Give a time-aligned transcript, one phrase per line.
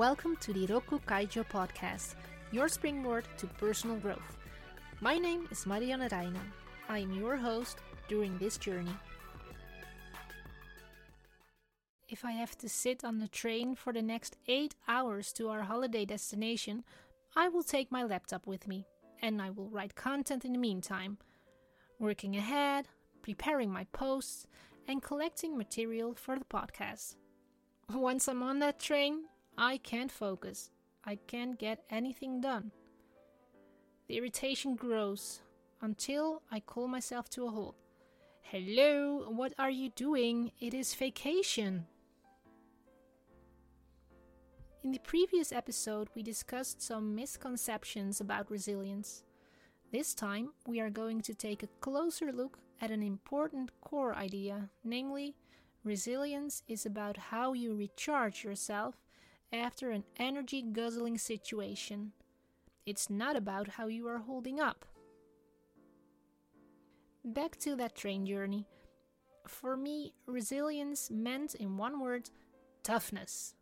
[0.00, 2.14] Welcome to the Rokku Kaijo podcast,
[2.52, 4.38] your springboard to personal growth.
[5.02, 6.48] My name is Marianne Reijnen.
[6.88, 7.76] I am your host
[8.08, 8.96] during this journey.
[12.08, 15.64] If I have to sit on the train for the next 8 hours to our
[15.64, 16.82] holiday destination,
[17.36, 18.86] I will take my laptop with me
[19.20, 21.18] and I will write content in the meantime,
[21.98, 22.86] working ahead,
[23.20, 24.46] preparing my posts,
[24.88, 27.16] and collecting material for the podcast.
[27.92, 29.24] Once I'm on that train,
[29.62, 30.70] I can't focus.
[31.04, 32.72] I can't get anything done.
[34.08, 35.42] The irritation grows
[35.82, 37.76] until I call myself to a halt.
[38.40, 40.50] Hello, what are you doing?
[40.60, 41.86] It is vacation.
[44.82, 49.24] In the previous episode, we discussed some misconceptions about resilience.
[49.92, 54.70] This time, we are going to take a closer look at an important core idea,
[54.84, 55.36] namely,
[55.84, 58.94] resilience is about how you recharge yourself
[59.52, 62.12] after an energy guzzling situation.
[62.86, 64.84] It's not about how you are holding up.
[67.24, 68.66] Back to that train journey.
[69.46, 72.30] For me, resilience meant, in one word,
[72.82, 73.54] toughness.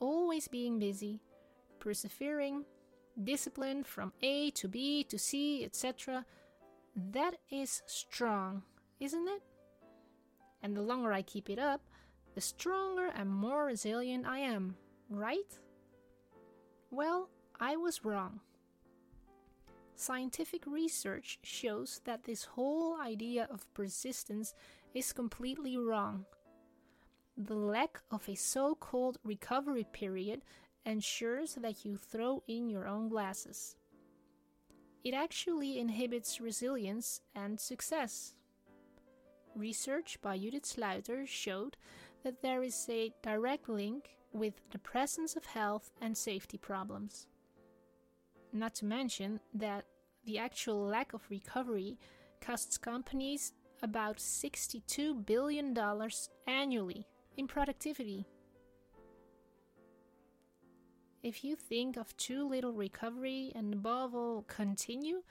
[0.00, 1.20] Always being busy,
[1.78, 2.64] persevering,
[3.22, 6.24] disciplined from A to B to C, etc.
[6.96, 8.62] That is strong,
[8.98, 9.42] isn't it?
[10.62, 11.82] And the longer I keep it up,
[12.34, 14.76] the stronger and more resilient I am
[15.08, 15.58] right?
[16.90, 17.28] Well,
[17.60, 18.40] I was wrong.
[19.96, 24.54] Scientific research shows that this whole idea of persistence
[24.92, 26.24] is completely wrong.
[27.36, 30.42] The lack of a so called recovery period
[30.84, 33.76] ensures that you throw in your own glasses.
[35.04, 38.34] It actually inhibits resilience and success.
[39.54, 41.76] Research by Judith Sluiter showed
[42.24, 47.26] that there is a direct link with the presence of health and safety problems.
[48.52, 49.84] Not to mention that
[50.24, 51.98] the actual lack of recovery
[52.40, 55.76] costs companies about $62 billion
[56.46, 57.06] annually
[57.36, 58.26] in productivity.
[61.22, 65.22] If you think of too little recovery and above all continue,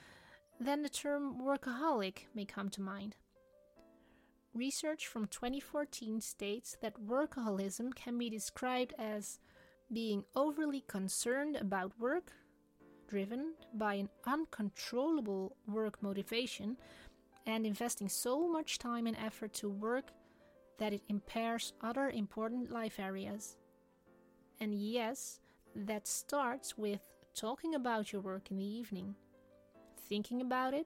[0.59, 3.15] then the term workaholic may come to mind.
[4.53, 9.39] Research from 2014 states that workaholism can be described as
[9.91, 12.31] being overly concerned about work,
[13.07, 16.77] driven by an uncontrollable work motivation,
[17.47, 20.11] and investing so much time and effort to work
[20.77, 23.57] that it impairs other important life areas.
[24.59, 25.39] And yes,
[25.75, 27.01] that starts with
[27.33, 29.15] talking about your work in the evening,
[30.07, 30.85] thinking about it,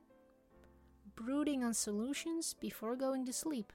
[1.18, 3.74] brooding on solutions before going to sleep.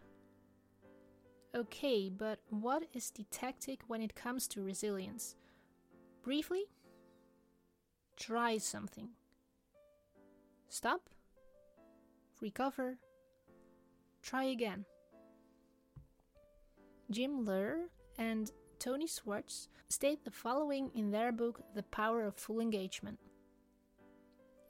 [1.55, 5.37] Okay, but what is the tactic when it comes to resilience?
[6.23, 6.65] Briefly,
[8.17, 9.11] try something.
[10.71, 11.11] Stop,
[12.41, 12.97] recover,
[14.23, 14.87] try again.
[17.11, 22.61] Jim Loehr and Tony Schwartz state the following in their book The Power of Full
[22.61, 23.19] Engagement.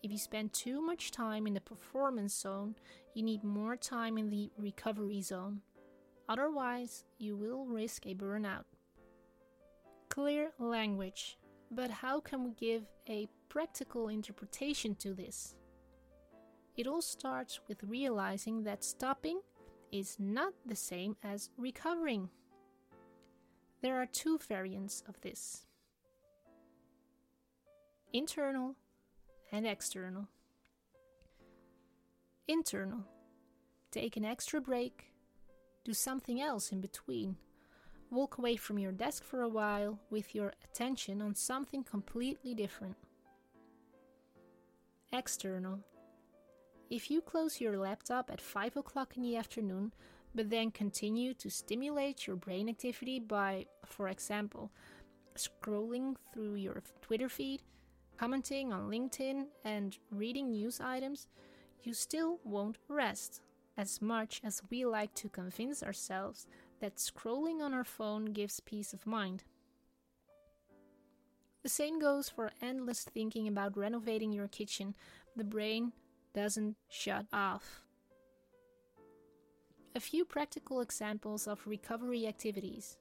[0.02, 2.74] If you spend too much time in the performance zone,
[3.14, 5.60] you need more time in the recovery zone.
[6.28, 8.64] Otherwise, you will risk a burnout.
[10.08, 11.38] Clear language.
[11.70, 15.54] But how can we give a practical interpretation to this?
[16.76, 19.40] It all starts with realizing that stopping
[19.92, 22.28] is not the same as recovering.
[23.82, 25.66] There are two variants of this
[28.12, 28.76] internal
[29.52, 30.26] and external.
[32.48, 33.04] Internal.
[33.92, 35.12] Take an extra break.
[35.84, 37.36] Do something else in between.
[38.10, 42.96] Walk away from your desk for a while with your attention on something completely different.
[45.12, 45.80] External.
[46.90, 49.92] If you close your laptop at 5 o'clock in the afternoon,
[50.34, 54.70] but then continue to stimulate your brain activity by, for example,
[55.36, 57.62] scrolling through your Twitter feed,
[58.22, 61.26] commenting on LinkedIn, and reading news items,
[61.82, 63.40] you still won't rest.
[63.76, 66.46] As much as we like to convince ourselves
[66.80, 69.42] that scrolling on our phone gives peace of mind.
[71.64, 74.94] The same goes for endless thinking about renovating your kitchen.
[75.34, 75.90] The brain
[76.32, 77.82] doesn't shut off.
[79.96, 82.98] A few practical examples of recovery activities.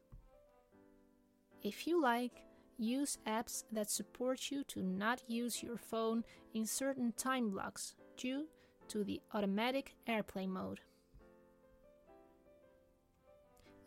[1.62, 2.42] If you like,
[2.82, 6.24] use apps that support you to not use your phone
[6.54, 8.48] in certain time blocks due
[8.88, 10.80] to the automatic airplane mode.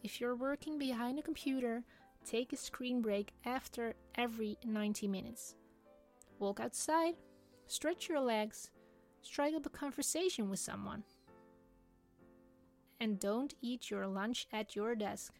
[0.02, 1.82] If you're working behind a computer,
[2.24, 5.56] take a screen break after every 90 minutes.
[6.38, 7.14] Walk outside,
[7.66, 8.70] stretch your legs,
[9.22, 11.02] strike up a conversation with someone.
[13.00, 15.34] And don't eat your lunch at your desk.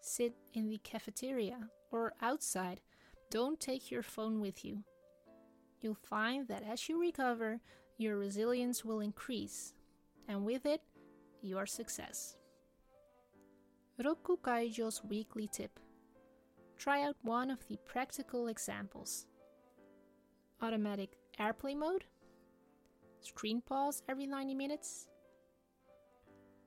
[0.00, 2.80] Sit in the cafeteria or outside.
[3.30, 4.84] Don't take your phone with you.
[5.80, 7.60] You'll find that as you recover,
[7.96, 9.74] your resilience will increase,
[10.28, 10.82] and with it,
[11.42, 12.36] your success.
[14.02, 15.78] Rokku Kaijo's weekly tip.
[16.78, 19.26] Try out one of the practical examples.
[20.62, 22.04] Automatic airplane mode,
[23.20, 25.06] screen pause every 90 minutes,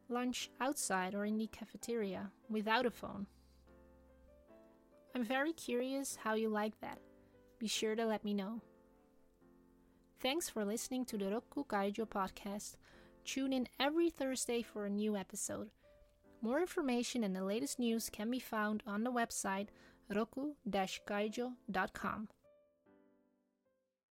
[0.09, 3.27] lunch outside or in the cafeteria without a phone.
[5.15, 6.97] I'm very curious how you like that.
[7.59, 8.61] Be sure to let me know.
[10.19, 12.77] Thanks for listening to the Rokku Kaijo podcast.
[13.25, 15.69] Tune in every Thursday for a new episode.
[16.41, 19.67] More information and the latest news can be found on the website
[20.11, 22.27] rokku-kaijo.com.